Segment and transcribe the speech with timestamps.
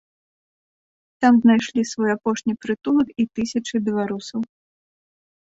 [1.25, 4.41] Там знайшлі свой апошні прытулак і тысячы беларусаў.